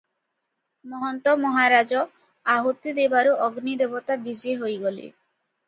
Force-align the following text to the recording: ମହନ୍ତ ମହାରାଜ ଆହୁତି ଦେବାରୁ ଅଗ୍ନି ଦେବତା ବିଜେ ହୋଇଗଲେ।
ମହନ୍ତ 0.93 1.33
ମହାରାଜ 1.43 2.01
ଆହୁତି 2.55 2.95
ଦେବାରୁ 3.03 3.37
ଅଗ୍ନି 3.51 3.79
ଦେବତା 3.85 4.21
ବିଜେ 4.27 4.59
ହୋଇଗଲେ। 4.65 5.03